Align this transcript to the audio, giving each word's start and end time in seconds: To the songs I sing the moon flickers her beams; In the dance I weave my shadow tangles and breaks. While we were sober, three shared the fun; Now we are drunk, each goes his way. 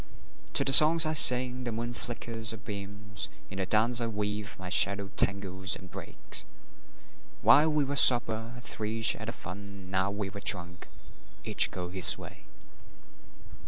To 0.53 0.63
the 0.65 0.73
songs 0.73 1.05
I 1.05 1.13
sing 1.13 1.63
the 1.63 1.71
moon 1.71 1.93
flickers 1.93 2.49
her 2.49 2.57
beams; 2.57 3.29
In 3.51 3.59
the 3.59 3.67
dance 3.67 4.01
I 4.01 4.07
weave 4.07 4.57
my 4.57 4.69
shadow 4.69 5.11
tangles 5.15 5.75
and 5.75 5.91
breaks. 5.91 6.43
While 7.43 7.69
we 7.71 7.83
were 7.85 7.95
sober, 7.95 8.55
three 8.61 9.03
shared 9.03 9.27
the 9.27 9.31
fun; 9.31 9.91
Now 9.91 10.09
we 10.09 10.29
are 10.29 10.39
drunk, 10.39 10.87
each 11.45 11.69
goes 11.69 11.93
his 11.93 12.17
way. 12.17 12.45